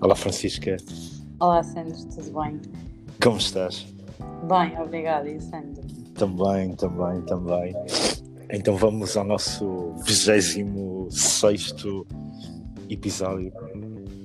[0.00, 0.78] Olá, Francisca.
[1.38, 2.58] Olá, Sandro, tudo bem?
[3.22, 3.86] Como estás?
[4.48, 5.28] Bem, obrigada.
[5.28, 5.82] E Sandro?
[6.14, 7.74] Também, também, também.
[8.50, 10.56] Então vamos ao nosso 26
[12.88, 13.52] episódio.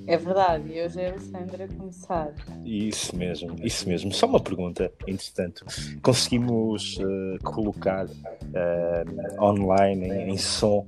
[0.06, 2.32] É verdade, e hoje é o Sandro a começar.
[2.64, 4.12] Isso mesmo, isso mesmo.
[4.12, 5.66] Só uma pergunta, entretanto.
[6.00, 10.86] Conseguimos uh, colocar uh, online, em, em, som,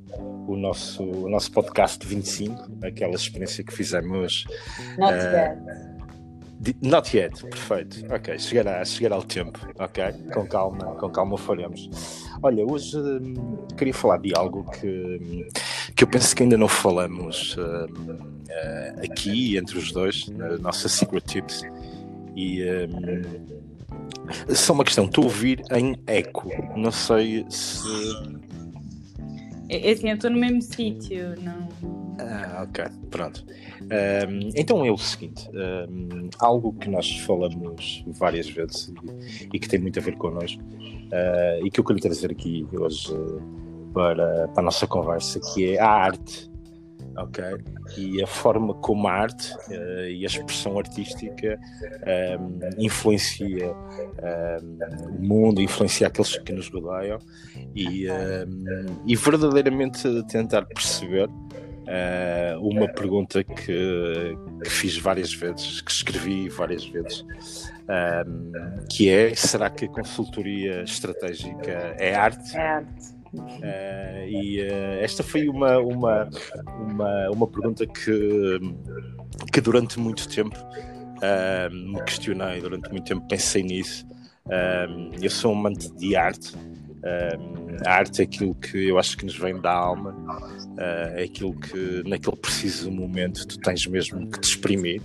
[0.48, 4.46] o nosso, o nosso podcast 25, aquela experiência que fizemos.
[4.98, 6.78] Not uh, yet.
[6.82, 8.12] Not yet, perfeito.
[8.12, 10.04] Ok, chegará, chegará o tempo, ok?
[10.32, 12.26] Com calma, com calma faremos.
[12.42, 15.46] Olha, hoje hum, queria falar de algo que,
[15.94, 18.16] que eu penso que ainda não falamos hum,
[18.48, 21.62] uh, aqui entre os dois, na nossa Secret Tips.
[22.34, 23.58] E um,
[24.54, 26.50] só uma questão, estou a ouvir em eco.
[26.76, 28.47] Não sei se.
[29.68, 31.68] É, é assim, eu estou no mesmo sítio, não.
[32.20, 33.44] Ah, ok, pronto.
[33.82, 35.48] Um, então é o seguinte:
[35.88, 38.92] um, algo que nós falamos várias vezes
[39.40, 42.66] e, e, que tem muito a ver connosco, uh, e que eu queria trazer aqui
[42.72, 43.14] hoje
[43.92, 46.47] para, para a nossa conversa, que é a arte
[47.22, 47.44] ok?
[47.96, 53.78] E a forma como a arte uh, e a expressão artística um, ehm, influencia um,
[54.22, 57.18] ehm, o mundo, influencia aqueles que nos rodeiam
[57.74, 61.28] e, um, ehm, e verdadeiramente tentar perceber
[61.88, 67.24] Uh, uma pergunta que, que, fiz várias vezes, que escrevi várias vezes,
[68.90, 72.54] que é: será que a consultoria estratégica é arte?
[72.54, 73.17] É arte.
[73.34, 76.28] Uh, e uh, esta foi uma, uma,
[76.80, 78.58] uma, uma pergunta que,
[79.52, 84.06] que durante muito tempo uh, me questionei, durante muito tempo pensei nisso.
[85.20, 86.54] eu sou um amante de arte.
[87.84, 90.16] a arte é aquilo que eu acho que nos vem da alma,
[91.16, 95.02] é aquilo que naquele preciso momento tu tens mesmo que te exprimir,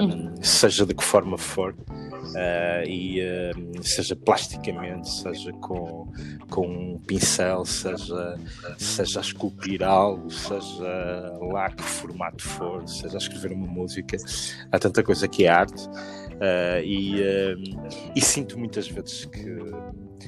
[0.00, 0.32] uhum.
[0.42, 1.74] seja de que forma for.
[2.22, 6.10] Uh, e uh, seja plasticamente, seja com,
[6.48, 8.38] com um pincel, seja,
[8.78, 14.16] seja a esculpir algo, seja lá que formato for, seja a escrever uma música,
[14.70, 15.86] há tanta coisa que é arte.
[15.86, 17.22] Uh, e,
[18.16, 19.56] e sinto muitas vezes que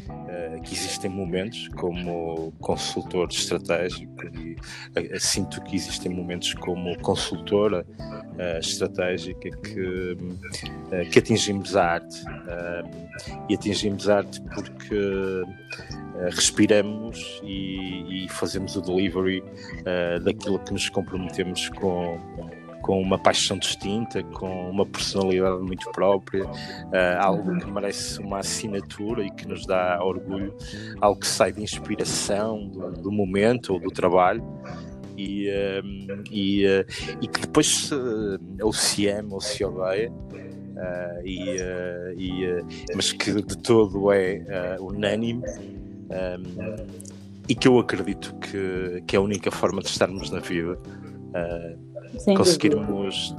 [0.08, 4.56] uh, que existem momentos como consultor estratégico e
[4.98, 10.16] uh, sinto que existem momentos como consultora uh, estratégica que,
[11.10, 12.24] que atingimos a arte.
[13.48, 15.42] E atingimos a arte porque
[16.30, 19.42] respiramos e, e, fazemos o delivery
[20.24, 22.18] daquilo que nos comprometemos com
[22.84, 29.24] com uma paixão distinta, com uma personalidade muito própria, uh, algo que merece uma assinatura
[29.24, 30.54] e que nos dá orgulho,
[31.00, 34.44] algo que sai de inspiração do, do momento ou do trabalho.
[35.16, 36.84] E, uh, e, uh,
[37.22, 37.90] e, que depois
[38.60, 40.12] ou se ama ou se odeia,
[41.24, 41.56] e,
[42.18, 42.64] e
[42.94, 45.42] mas que de todo é unânime.
[46.10, 47.14] Um,
[47.48, 51.93] e que eu acredito que, que é a única forma de estarmos na vida uh,
[52.36, 53.34] conseguirmos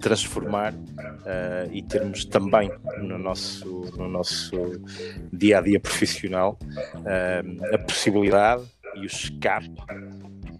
[0.00, 2.70] transformar uh, e termos também
[3.02, 3.66] no nosso,
[3.96, 4.56] no nosso
[5.32, 8.64] dia a dia profissional uh, a possibilidade
[8.96, 9.70] e o escape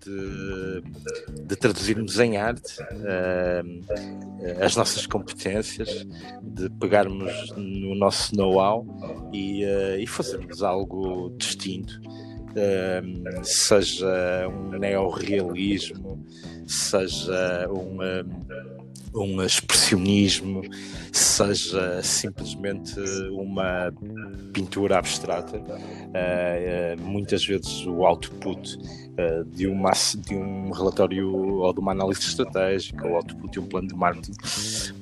[0.00, 0.82] de,
[1.42, 6.06] de traduzirmos em arte uh, as nossas competências,
[6.42, 8.86] de pegarmos no nosso know-how
[9.32, 12.00] e, uh, e fazermos algo distinto
[13.42, 16.24] seja um neorrealismo,
[16.66, 17.98] seja um,
[19.14, 20.62] um expressionismo,
[21.12, 22.98] seja simplesmente
[23.30, 23.92] uma
[24.52, 25.58] pintura abstrata.
[25.58, 29.92] Uh, uh, muitas vezes o output uh, de, uma,
[30.26, 34.32] de um relatório ou de uma análise estratégica, ou output de um plano de marketing,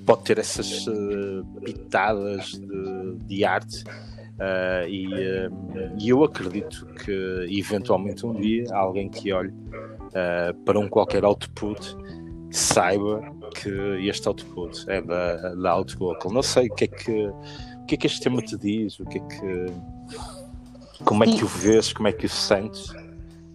[0.06, 0.87] pode ter essas
[1.64, 3.84] pitadas de, de arte
[4.38, 10.79] Uh, e, uh, e, eu acredito que eventualmente um dia alguém que olhe uh, para
[10.79, 11.96] um qualquer output
[12.49, 13.20] saiba
[13.56, 13.69] que
[14.08, 16.32] este output é da, da Outlocal.
[16.32, 19.06] Não sei o que é que o que é que este tema te diz, o
[19.06, 19.67] que é que
[21.05, 22.93] como é que o vês, como é que o sentes?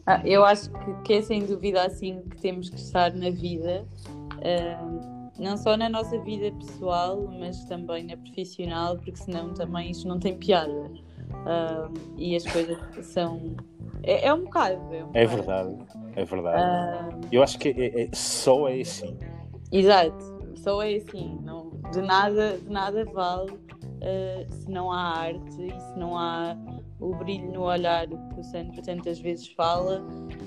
[0.06, 3.86] Ah, eu acho que, que, é sem dúvida assim que temos que estar na vida.
[4.40, 10.08] Uh não só na nossa vida pessoal, mas também na profissional, porque senão também isto
[10.08, 10.72] não tem piada.
[10.72, 13.56] Uh, e as coisas são.
[14.04, 14.76] É, é um bocado.
[14.94, 15.78] É, um é verdade,
[16.16, 17.16] é verdade.
[17.16, 19.18] Uh, Eu acho que é, é, só é assim.
[19.72, 20.24] Exato,
[20.56, 21.40] só é assim.
[21.44, 23.63] Não, de, nada, de nada vale
[24.04, 26.56] uh, se não há arte e se não há
[27.00, 30.06] o brilho no olhar que o Sandro tantas vezes fala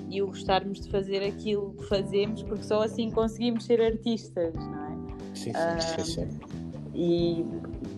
[0.08, 4.84] e o gostarmos de fazer aquilo que fazemos, porque só assim conseguimos ser artistas, não
[4.84, 4.96] é?
[5.34, 6.40] Sim, sim, sim, sim.
[6.94, 7.44] E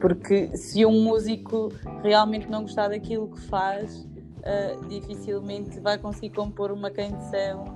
[0.01, 1.73] porque se um músico
[2.03, 7.67] realmente não gostar daquilo que faz, uh, dificilmente vai conseguir compor uma canção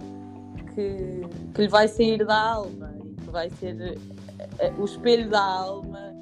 [0.74, 1.22] que,
[1.54, 6.12] que lhe vai sair da alma e que vai ser uh, o espelho da alma.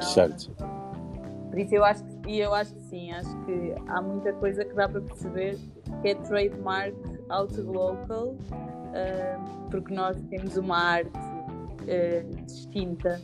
[0.00, 0.54] Certo.
[1.54, 4.64] Por isso eu acho que, e eu acho que sim, acho que há muita coisa
[4.64, 5.56] que dá para perceber
[6.02, 6.96] que é trademark
[7.28, 11.12] out of local, uh, porque nós temos uma arte
[12.44, 13.20] distinta.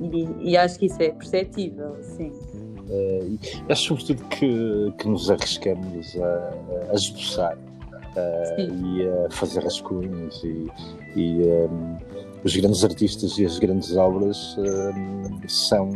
[0.00, 2.30] E, e, acho que isso é perceptível, sim.
[2.30, 3.38] Uh,
[3.68, 10.42] e acho sobretudo que, que nos arriscamos a, a esboçar uh, e a fazer rascunhos
[10.42, 10.66] e,
[11.14, 11.96] e um,
[12.44, 15.90] os grandes artistas e as grandes obras ehm, são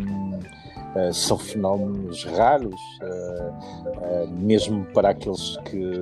[0.96, 5.93] Uh, são fenómenos raros, uh, uh, mesmo para aqueles que,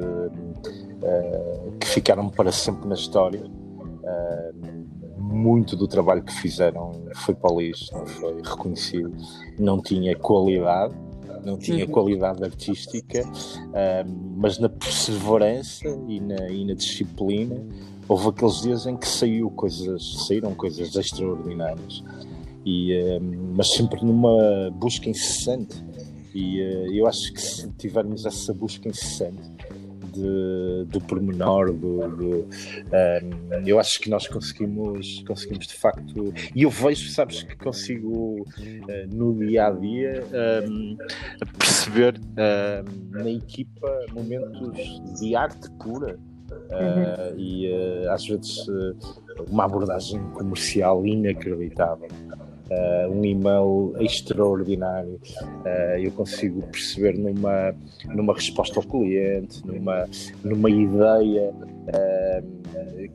[1.80, 3.42] que ficaram para sempre na história.
[5.18, 9.12] Muito do trabalho que fizeram foi para o lixo, não foi reconhecido,
[9.58, 10.94] não tinha qualidade,
[11.44, 13.22] não tinha qualidade artística,
[14.36, 17.56] mas na perseverança e na, e na, disciplina
[18.08, 22.02] houve aqueles dias em que saiu coisas, saíram coisas extraordinárias.
[22.66, 23.20] E,
[23.54, 25.84] mas sempre numa busca incessante.
[26.34, 29.40] E uh, eu acho que se tivermos essa busca incessante,
[30.14, 36.62] de, do pormenor, do, do um, eu acho que nós conseguimos, conseguimos de facto, e
[36.62, 40.24] eu vejo, sabes, que consigo uh, no dia a dia
[40.68, 40.96] um,
[41.58, 46.18] perceber um, na equipa momentos de arte pura.
[46.44, 48.66] Uh, e uh, às vezes
[49.48, 52.08] uma abordagem comercial inacreditável
[52.74, 55.20] uh, um e-mail extraordinário.
[55.42, 57.74] Uh, eu consigo perceber numa,
[58.06, 60.08] numa resposta ao cliente, numa,
[60.42, 62.64] numa ideia uh,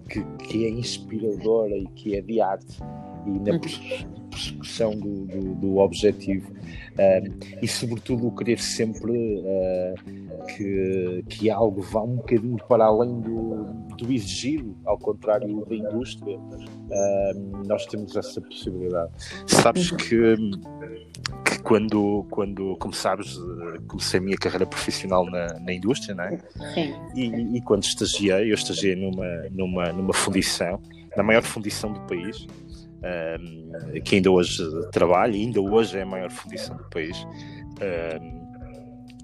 [0.10, 2.80] que, que é inspiradora e que é de arte
[3.26, 3.60] e na uhum.
[4.30, 6.52] persecução do, do, do objetivo
[7.62, 13.64] e sobretudo o querer sempre uh, que, que algo vá um bocadinho para além do,
[13.98, 19.12] do exigido, ao contrário da indústria, uh, nós temos essa possibilidade.
[19.48, 20.36] Sabes que,
[21.46, 23.38] que quando, quando, como sabes,
[23.88, 26.38] comecei a minha carreira profissional na, na indústria, não é?
[26.74, 26.94] Sim.
[27.16, 30.82] E, e quando estagiei, eu estagiei numa, numa, numa fundição,
[31.16, 32.46] na maior fundição do país,
[33.00, 37.26] um, que ainda hoje trabalha, ainda hoje é a maior fundição do país.
[37.82, 38.40] Um,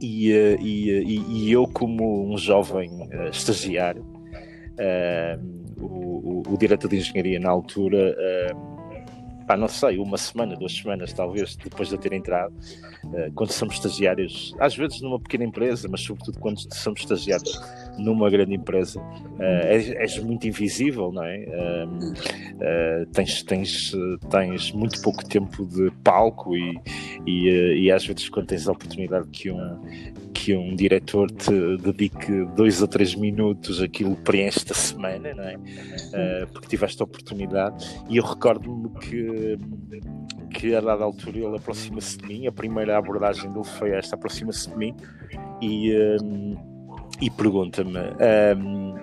[0.02, 4.06] e, eh, e, eh, e, e, eu, como um jovem uh, estagiário,
[5.78, 8.14] o, o, o, diretor de engenharia na altura
[9.48, 12.54] pá, não sei, uma semana, duas semanas, talvez, depois de eu ter entrado,
[13.36, 17.58] quando somos estagiários, às vezes numa pequena empresa, mas sobretudo quando somos estagiários
[17.98, 21.46] numa grande empresa, uh, és, és, muito invisível, não é?
[21.46, 23.92] Uh, tens, tens,
[24.30, 26.80] tens muito pouco tempo de palco e,
[27.26, 29.80] e, e às vezes quando tens a oportunidade que um,
[30.34, 36.46] que um diretor te dedique dois ou três minutos, aquilo preenche a semana, não é?
[36.52, 37.86] Porque tiveste a oportunidade.
[38.10, 39.58] E eu recordo-me que,
[40.54, 44.70] que a dada altura ele aproxima-se de mim, a primeira abordagem dele foi esta: aproxima-se
[44.70, 44.96] de mim
[45.62, 46.75] e, um,
[47.22, 48.00] e pergunta-me.
[48.58, 48.96] Um,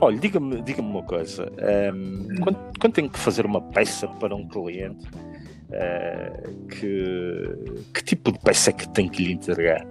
[0.00, 1.50] olha, diga-me diga uma coisa:
[1.94, 5.06] um, quando, quando tenho que fazer uma peça para um cliente,
[5.70, 9.86] uh, que, que tipo de peça é que tenho que lhe entregar?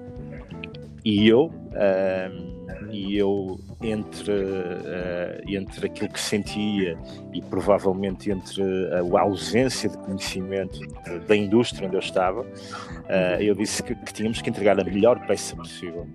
[1.08, 6.98] e eu, uh, e eu entre, uh, entre aquilo que sentia
[7.34, 13.40] e provavelmente entre a, a ausência de conhecimento de, da indústria onde eu estava, uh,
[13.40, 16.06] eu disse que, que, tínhamos que entregar a melhor peça possível.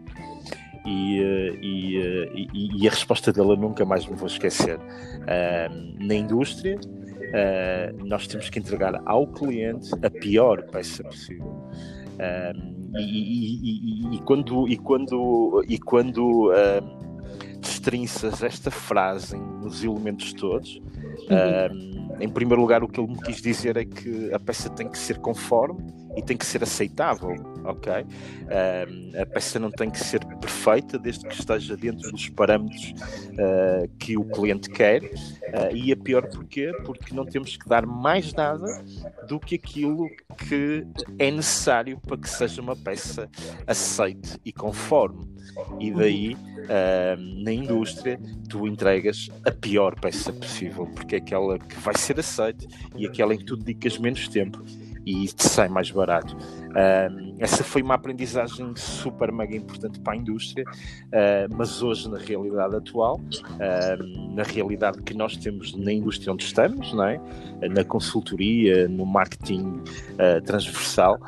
[0.84, 1.18] E,
[1.62, 4.78] e, e, e a resposta dele eu nunca mais me vou esquecer.
[6.00, 6.78] na indústria,
[8.04, 11.62] nós temos que entregar ao cliente a pior peça possível.
[12.22, 20.32] Um, e, e, e, quando, e quando, e quando um, destrinças esta frase nos elementos
[20.34, 20.80] todos,
[21.30, 24.88] um, em primeiro lugar, o que ele me quis dizer é que a peça tem
[24.88, 25.82] que ser conforme
[26.16, 27.92] e tem que ser aceitável, ok?
[29.20, 32.94] A peça não tem que ser perfeita desde que esteja dentro dos parâmetros
[33.32, 35.02] uh, que o cliente quer.
[35.02, 36.72] Uh, e a pior porquê?
[36.84, 38.66] Porque não temos que dar mais nada
[39.28, 40.08] do que aquilo
[40.48, 40.86] que
[41.18, 43.28] é necessário para que seja uma peça
[43.66, 45.30] aceite e conforme.
[45.78, 46.36] E daí,
[47.42, 52.66] na indústria, tu entregas a pior peça possível, porque é aquela que vai ser aceite
[52.96, 54.64] e aquela em que tu dedicas menos tempo
[55.06, 56.36] e sai mais barato.
[56.36, 62.18] Uh, essa foi uma aprendizagem super mega importante para a indústria, uh, mas hoje, na
[62.18, 67.20] realidade atual, uh, na realidade que nós temos na indústria onde estamos, não é?
[67.70, 69.82] na consultoria, no marketing
[70.44, 71.18] transversal,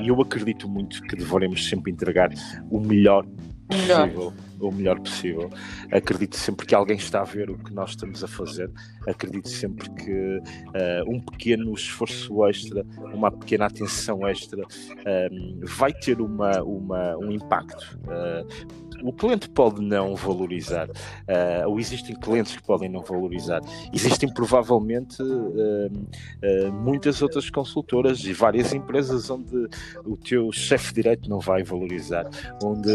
[0.00, 2.30] e eu acredito muito que devemos sempre entregar
[2.70, 3.26] o melhor
[3.68, 4.32] possível
[4.62, 5.50] o melhor possível.
[5.90, 8.70] Acredito sempre que alguém está a ver o que nós estamos a fazer.
[9.06, 16.20] Acredito sempre que uh, um pequeno esforço extra, uma pequena atenção extra, uh, vai ter
[16.20, 17.98] uma, uma, um impacto.
[18.04, 23.60] Uh, o cliente pode não valorizar, uh, ou existem clientes que podem não valorizar.
[23.92, 29.68] Existem provavelmente uh, uh, muitas outras consultoras e várias empresas onde
[30.04, 32.28] o teu chefe direto não vai valorizar,
[32.62, 32.90] onde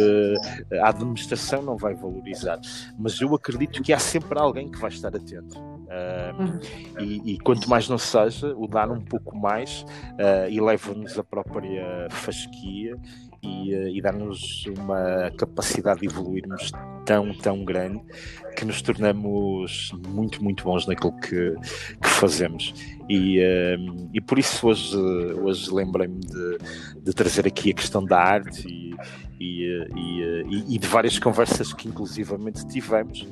[0.82, 2.60] a administração não vai valorizar.
[2.98, 5.78] Mas eu acredito que há sempre alguém que vai estar atento.
[5.88, 6.60] Uh,
[7.02, 12.08] e, e, quanto mais não seja, o dar um pouco mais uh, eleva-nos a própria
[12.10, 12.98] fasquia
[13.42, 16.72] e, uh, e dá-nos uma capacidade de evoluirmos
[17.06, 18.02] tão, tão grande
[18.58, 21.56] que nos tornamos muito, muito bons naquilo que,
[22.02, 22.74] que fazemos.
[23.10, 23.40] E,
[24.14, 26.58] e por isso hoje, hoje lembrei-me de,
[27.02, 28.68] de, trazer aqui a questão da arte
[29.40, 33.28] e, e, e, de várias conversas que inclusivamente tivemos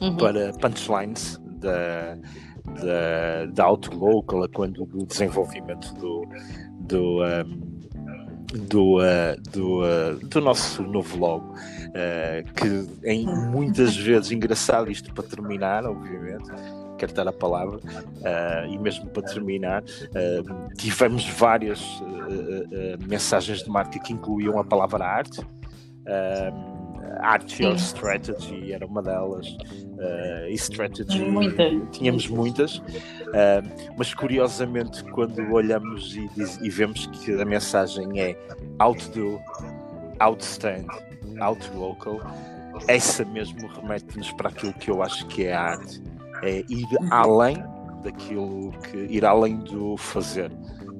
[0.00, 0.16] uhum.
[0.16, 2.16] para punchlines da,
[2.80, 6.26] da, da Outlook, quando do desenvolvimento do,
[6.80, 7.72] do, um,
[8.68, 15.12] do, uh, do, uh, do nosso novo logo, uh, que em muitas vezes engraçado isto
[15.12, 16.50] para terminar, obviamente.
[17.02, 17.80] Quero dar a palavra,
[18.70, 19.82] e mesmo para terminar,
[20.78, 21.82] tivemos várias
[23.08, 25.44] mensagens de marca que incluíam a palavra arte.
[27.20, 31.24] Art Your Strategy era uma delas, uh, e Strategy
[31.90, 32.82] tínhamos muitas, uh,
[33.96, 36.28] mas curiosamente, quando olhamos e,
[36.62, 38.36] e, vemos que a mensagem é
[38.80, 39.40] outdo,
[40.20, 40.86] outstand,
[41.40, 42.20] outlocal,
[42.88, 46.02] essa mesmo remete-nos para aquilo que eu acho que é a arte,
[46.42, 47.56] é ir além
[48.02, 50.50] daquilo que ir além do fazer,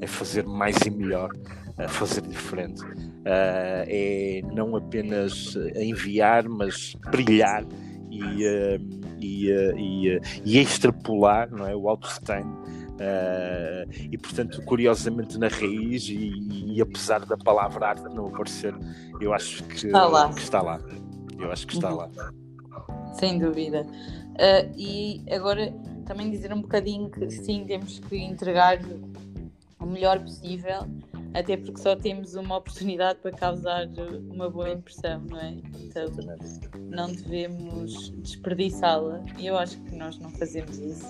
[0.00, 1.30] é fazer mais e melhor
[1.78, 2.82] a fazer diferente.
[2.82, 7.64] Uh, é não apenas enviar, mas brilhar
[8.10, 11.74] e, uh, e, uh, e, e, extrapolar não é?
[11.74, 12.46] o autostand.
[12.92, 18.74] Uh, e portanto, curiosamente, na raiz, e, e, apesar da palavra arte não aparecer,
[19.20, 20.32] eu acho que está lá.
[20.32, 20.80] Que está lá.
[21.38, 21.96] Eu acho que está uhum.
[21.96, 22.10] lá.
[23.14, 23.86] Sem dúvida.
[24.76, 25.72] E agora
[26.06, 28.78] também dizer um bocadinho que sim, temos que entregar
[29.78, 30.86] o melhor possível
[31.34, 33.88] até porque só temos uma oportunidade para causar
[34.30, 35.56] uma boa impressão, não é?
[35.80, 36.06] Então
[36.90, 41.06] não devemos desperdiçá-la e eu acho que nós não fazemos isso.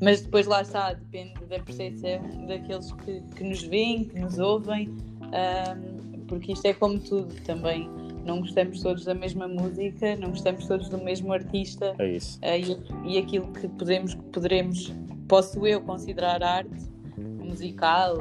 [0.00, 4.88] Mas depois lá está, depende da percepção daqueles que, que nos veem, que nos ouvem,
[4.88, 7.90] um, porque isto é como tudo também.
[8.24, 11.94] Não gostamos todos da mesma música, não gostamos todos do mesmo artista.
[11.98, 12.38] É isso.
[12.38, 14.92] Uh, e, e aquilo que podemos, poderemos,
[15.26, 18.18] posso eu considerar arte musical,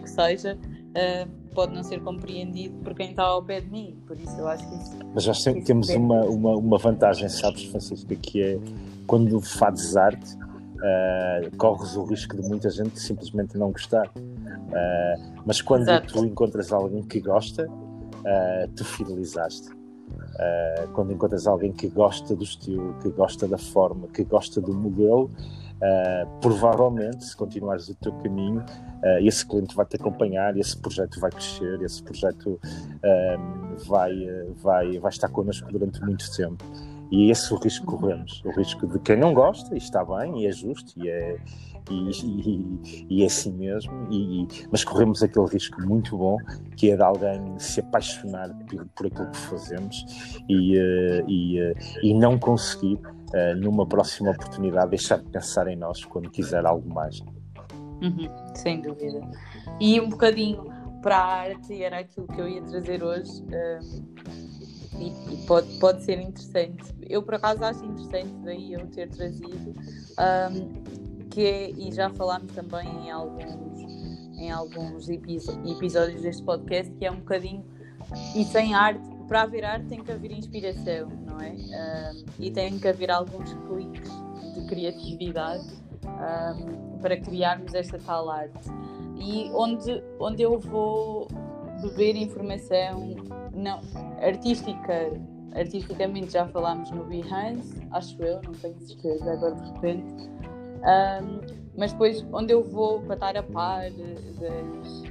[0.00, 3.96] que seja, uh, pode não ser compreendido por quem está ao pé de mim.
[4.06, 4.96] Por isso eu acho que isso.
[5.14, 8.58] Mas nós sempre temos uma, uma, uma vantagem, sabes, Francisco, que é
[9.06, 10.38] quando fazes arte.
[10.80, 14.08] Uh, corres o risco de muita gente simplesmente não gostar.
[14.16, 16.14] Uh, mas quando Exato.
[16.14, 17.68] tu encontras alguém que gosta,
[18.20, 19.68] uh, tu fidelizaste.
[20.92, 25.30] quando encontras alguém que gosta do estilo, que gosta da forma, que gosta do modelo,
[25.80, 31.18] Uh, provavelmente, se continuares o teu caminho, uh, esse cliente vai te acompanhar, esse projeto
[31.18, 34.12] vai crescer, esse projeto uh, vai,
[34.62, 36.62] vai, vai estar connosco durante muito tempo.
[37.10, 38.42] E é esse o risco que corremos.
[38.44, 41.38] O risco de quem não gosta, e está bem, e é justo, e é,
[41.90, 46.36] e, e, é assim mesmo, e, mas corremos aquele risco muito bom
[46.76, 50.04] que é de alguém se apaixonar por, por aquilo que fazemos
[50.48, 50.76] e,
[51.28, 56.64] e, e não conseguir uh, numa próxima oportunidade, deixar de pensar em nós quando quiser
[56.64, 57.20] algo mais.
[58.02, 59.20] Uhum, sem dúvida.
[59.78, 60.64] E um bocadinho
[61.02, 64.04] para a arte, era aquilo que eu ia trazer hoje, um,
[64.98, 66.94] e, e, pode, pode ser interessante.
[67.08, 72.52] Eu, por acaso, acho interessante daí eu ter trazido, um, que é, e já falámos
[72.52, 73.80] também em alguns,
[74.36, 77.64] em alguns episódios deste podcast, que é um bocadinho,
[78.34, 81.54] e sem arte, para haver arte tem que haver inspiração, não é?
[82.38, 84.10] E tem que haver alguns cliques
[84.54, 85.64] de criatividade
[87.00, 88.68] para criarmos esta tal arte.
[89.16, 91.28] E onde, onde eu vou
[91.80, 93.14] beber informação
[93.54, 93.80] não,
[94.20, 95.12] artística,
[95.54, 100.30] artisticamente já falámos no Behance, acho eu, não tenho certeza agora de repente.
[100.80, 101.40] Um,
[101.76, 105.02] mas depois, onde eu vou para estar a par das,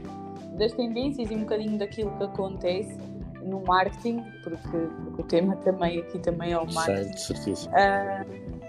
[0.58, 2.98] das tendências e um bocadinho daquilo que acontece
[3.44, 7.18] no marketing, porque, porque o tema também aqui também é o marketing.
[7.18, 7.70] Certo.
[7.70, 8.60] Uh,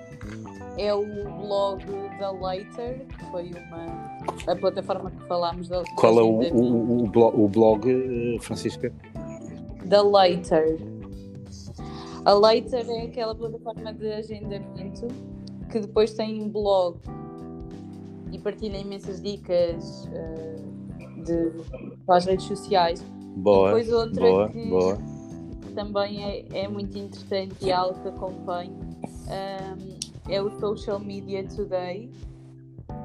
[0.79, 1.85] é o blog
[2.19, 4.11] da Later, que foi uma
[4.47, 8.93] a plataforma que falámos da Qual é o, o, o, blog, o blog, eh, Francisca?
[9.85, 10.79] Da Later.
[12.25, 15.09] A Later é aquela plataforma de agendamento
[15.71, 16.99] que depois tem um blog
[18.33, 21.53] e partilha imensas dicas uh, de,
[22.05, 23.05] para as redes sociais.
[23.37, 24.99] Boa, e depois outra boa, que boa.
[25.75, 28.77] também é, é muito interessante e algo que acompanho
[29.31, 32.11] um, é o Social Media Today,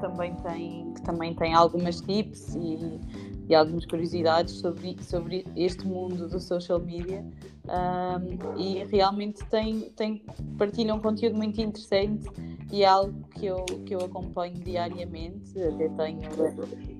[0.01, 2.99] também tem, que também tem algumas tips e,
[3.47, 7.23] e algumas curiosidades sobre, sobre este mundo do social media
[7.65, 10.23] um, e realmente tem, tem,
[10.57, 12.27] partilha um conteúdo muito interessante
[12.71, 16.21] e é algo que eu, que eu acompanho diariamente, até tenho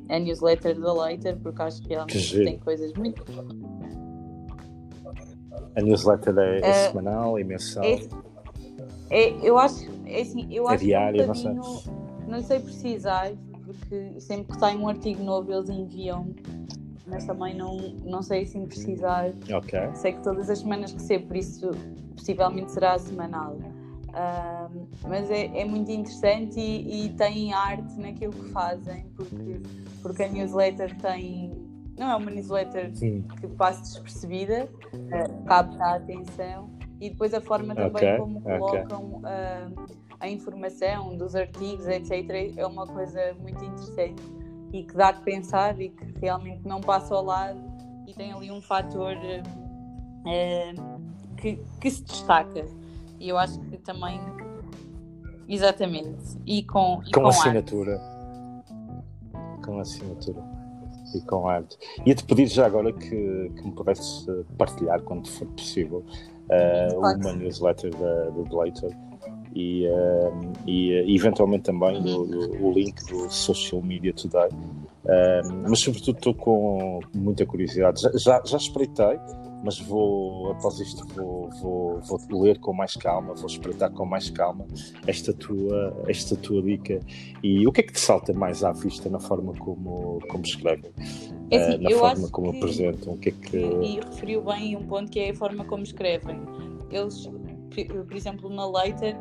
[0.10, 3.26] a newsletter da Later, porque acho que realmente que tem coisas muito.
[5.76, 7.84] A newsletter é, é uh, semanal, é mensal?
[7.84, 8.00] É,
[9.10, 11.54] é, eu acho, é assim, eu é acho diário, um não sei.
[12.28, 13.32] Não sei precisar,
[13.66, 16.28] porque sempre que sai um artigo novo eles enviam
[17.08, 19.32] mas também não, não sei se precisar.
[19.54, 19.80] Ok.
[19.94, 21.70] Sei que todas as semanas recebo, por isso
[22.16, 23.56] possivelmente será semanal
[25.08, 29.62] mas é, é, muito interessante e, e tem arte naquilo que fazem, porque,
[30.02, 31.52] porque a newsletter tem.
[31.98, 33.26] Não é uma newsletter Sim.
[33.40, 36.70] que passe despercebida, uh, capta a atenção
[37.00, 39.30] e depois a forma também okay, como colocam okay.
[39.30, 39.86] uh,
[40.26, 44.22] a informação dos artigos, etc., é uma coisa muito interessante
[44.74, 47.60] e que dá de pensar e que realmente não passa ao lado
[48.08, 51.02] e tem ali um fator uh,
[51.38, 52.66] que, que se destaca.
[53.20, 54.20] E eu acho que também.
[55.48, 56.38] Exatamente.
[56.46, 58.02] E com, e com, com assinatura.
[58.02, 59.64] Arte.
[59.64, 60.44] Com assinatura.
[61.16, 61.78] E com arte.
[62.06, 64.28] Ia-te pedir já agora que, que me pudesse
[64.58, 66.04] partilhar, quando for possível,
[66.50, 68.90] uh, uma newsletter da, do Blater
[69.56, 72.60] e, uh, e eventualmente também uhum.
[72.62, 74.50] o, o, link do Social Media Today.
[74.50, 78.02] Uh, mas sobretudo estou com muita curiosidade.
[78.02, 79.18] Já, já, já espreitei,
[79.64, 84.30] mas vou, após isto, vou, vou, vou ler com mais calma, vou espreitar com mais
[84.30, 84.66] calma
[85.08, 87.00] esta tua, esta tua dica.
[87.42, 90.92] E o que é que te salta mais à vista na forma como, como escrevem?
[91.50, 93.14] É assim, uh, na forma como que, apresentam?
[93.14, 93.58] O que é que...
[93.58, 96.42] E referiu bem um ponto que é a forma como escrevem.
[96.92, 97.30] Eles,
[98.08, 99.16] por exemplo, na Leiter,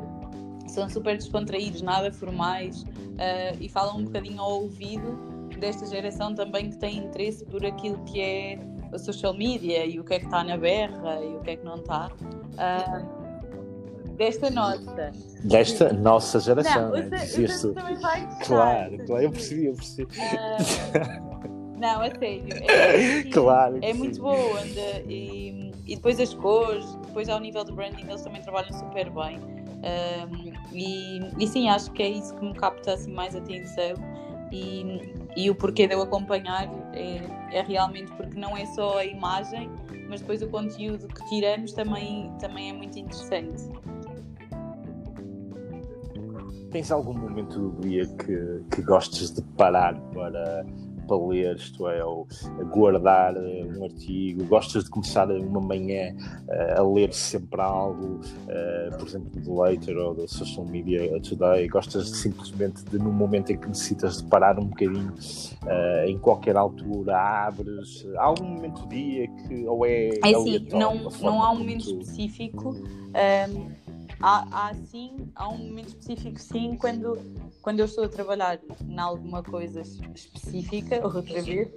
[0.74, 6.70] são super descontraídos, nada formais uh, e falam um bocadinho ao ouvido desta geração também
[6.70, 8.58] que tem interesse por aquilo que é
[8.92, 11.56] a social media e o que é que está na berra e o que é
[11.56, 12.10] que não está.
[12.52, 13.24] Uh,
[14.16, 15.12] desta nossa.
[15.44, 17.18] Desta nossa geração, não, né?
[17.18, 20.04] Dizias também vai Claro, claro, eu percebi, eu percebi.
[20.04, 22.46] Uh, não, a sério.
[22.68, 23.78] É, é claro.
[23.82, 24.60] É muito boa.
[25.08, 29.63] E, e depois as cores, depois ao nível do branding, eles também trabalham super bem.
[30.72, 33.94] E, e sim, acho que é isso que me capta assim, mais atenção.
[34.50, 37.20] E, e o porquê de eu acompanhar é,
[37.58, 39.70] é, realmente porque não é só a imagem,
[40.08, 43.68] mas depois o conteúdo que tiramos também, também é muito interessante.
[46.70, 50.64] Tens algum momento do dia que, que gostes de parar para
[51.06, 52.26] para ler, isto é, ou
[52.70, 56.14] guardar eh, um artigo, gostas de começar uma manhã
[56.48, 61.68] uh, a ler sempre algo, uh, por exemplo, do Later ou da Social Media Today,
[61.68, 65.12] gostas de, simplesmente de, no momento em que necessitas de parar um bocadinho,
[66.06, 70.08] em qualquer altura, abres, há algum momento do dia que, ou é.
[70.24, 72.70] É assim, não, não há um momento específico.
[72.70, 73.84] Um
[74.20, 77.18] há, há sim, há um momento específico sim, quando,
[77.62, 81.70] quando eu estou a trabalhar em alguma coisa específica, outra vez,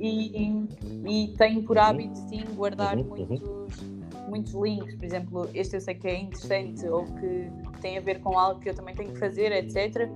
[0.00, 0.66] e,
[1.06, 3.26] e tenho por hábito sim guardar uhum, uhum.
[3.28, 3.82] muitos,
[4.28, 8.20] muitos links, por exemplo, este eu sei que é interessante ou que tem a ver
[8.20, 10.08] com algo que eu também tenho que fazer, etc.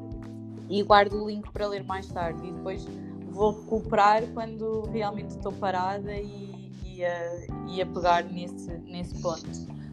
[0.68, 2.87] E guardo o link para ler mais tarde e depois
[3.30, 9.48] vou recuperar quando realmente estou parada e, e, a, e a pegar nesse, nesse ponto.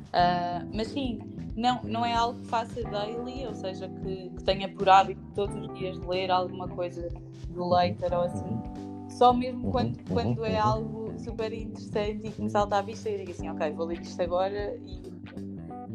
[0.10, 1.20] Uh, mas sim,
[1.60, 5.56] não, não é algo que faça daily, ou seja, que, que tenha por hábito todos
[5.56, 7.10] os dias ler alguma coisa
[7.50, 8.62] do Leiter ou assim.
[9.10, 10.70] Só mesmo uhum, quando, uhum, quando é uhum.
[10.70, 14.00] algo super interessante e que me salta à vista e digo assim, ok, vou ler
[14.02, 15.02] isto agora e...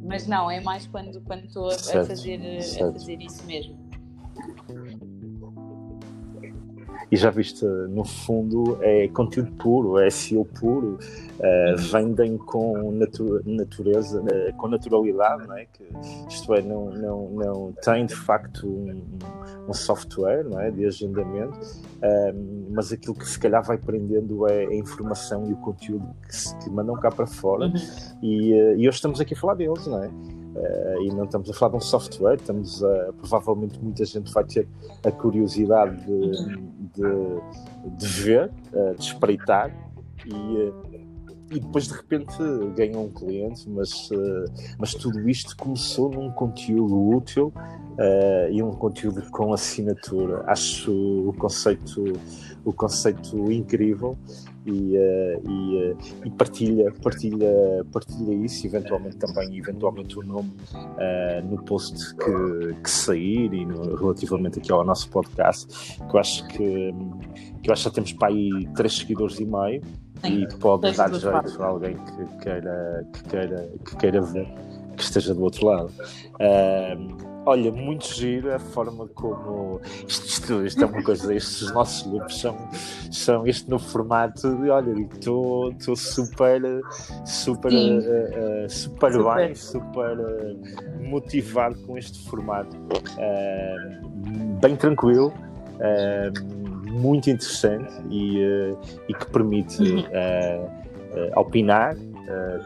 [0.07, 3.75] Mas não, é mais quando, quando estou a, a fazer, a fazer isso mesmo.
[7.11, 10.99] E já viste, no fundo, é conteúdo puro, é SEO puro,
[11.39, 15.67] uh, vendem com natu natureza, uh, com naturalidade, não é?
[15.67, 15.85] Que,
[16.29, 19.03] isto é, não, não, não tem de facto um,
[19.69, 20.71] um software não é?
[20.71, 25.57] de agendamento, uh, mas aquilo que se calhar vai prendendo é a informação e o
[25.57, 27.75] conteúdo que, se, que mandam cá para fora, uhum.
[28.23, 30.11] e, e hoje estamos aqui a falar deles, não é?
[30.55, 34.45] Uh, e não estamos a falar de um software, estamos a, provavelmente muita gente vai
[34.45, 34.69] ter
[35.05, 36.31] a curiosidade de,
[36.95, 38.51] de, de ver,
[38.97, 39.75] de espreitar
[40.25, 40.75] e, uh,
[41.51, 42.37] e depois de repente
[42.77, 44.09] ganham um cliente, mas,
[44.79, 47.53] mas tudo isto começou num conteúdo útil
[48.51, 50.43] e um conteúdo com assinatura.
[50.47, 52.05] Acho o conceito,
[52.65, 54.17] o conceito incrível
[54.67, 61.47] e, uh, e, uh, e, partilha, partilha, partilha isso, eventualmente também eventualmente o nome uh,
[61.47, 66.47] no post que, que sair e no, relativamente aqui ao nosso podcast, que eu acho
[66.49, 66.95] que,
[67.63, 69.83] que eu acho que já temos para aí três seguidores e meio
[70.25, 74.49] e pode dar jeito a alguém que queira, que, queira, que queira ver,
[74.97, 75.93] que esteja do outro lado.
[76.41, 82.07] Uh, Olha, muito giro a forma como isto, isto, isto é uma coisa, estes nossos
[82.11, 82.57] loops são,
[83.11, 86.63] são este no formato de olha, estou super,
[87.27, 92.77] super, uh, uh, super, super, bem, super uh, motivado com este formato.
[94.63, 95.33] bem tranquilo,
[96.91, 98.41] muito interessante e,
[99.09, 100.07] e que permite
[101.37, 102.14] opinar uh,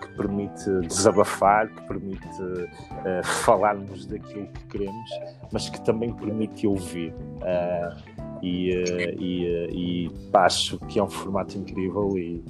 [0.01, 5.11] que permite desabafar, que permite uh, falarmos daquilo que queremos,
[5.53, 7.13] mas que também permite ouvir.
[7.13, 8.71] Uh, e,
[9.19, 12.41] e, e acho que é um formato incrível e,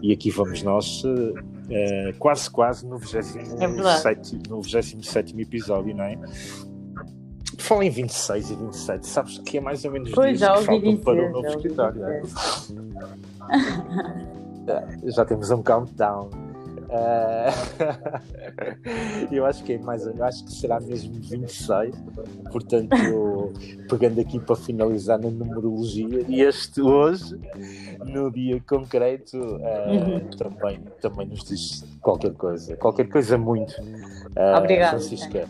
[0.00, 1.02] e aqui vamos nós
[2.20, 3.66] quase quase no 27, é
[4.48, 6.16] no 27 episódio, não é?
[7.58, 10.90] Fala em 26 e 27, sabes que é mais ou menos pois dias que faltam
[10.90, 12.04] dizer, para o novo escritório.
[12.04, 12.22] É?
[15.10, 16.30] já temos um countdown.
[16.92, 17.48] Uh,
[19.32, 21.94] eu acho que é mais, eu acho que será mesmo 26,
[22.50, 23.52] portanto,
[23.88, 27.40] pegando aqui para finalizar na numerologia, e este hoje,
[28.04, 30.20] no dia concreto, uh, uhum.
[30.36, 33.72] também, também nos diz qualquer coisa, qualquer coisa muito.
[33.80, 34.98] Uh, Obrigada.
[34.98, 35.48] Francisca,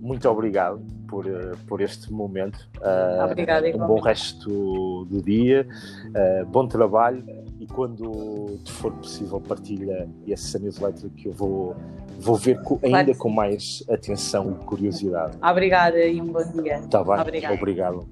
[0.00, 1.24] muito obrigado por,
[1.66, 2.68] por este momento.
[3.24, 5.66] Obrigada, um bom resto do dia,
[6.48, 7.24] bom trabalho
[7.60, 11.76] e quando te for possível partilha essa newsletter que eu vou,
[12.18, 15.36] vou ver com, ainda claro com mais atenção e curiosidade.
[15.42, 16.78] Obrigada e um bom dia.
[16.78, 17.20] Está bem?
[17.20, 17.54] Obrigado.
[17.54, 18.08] Obrigado.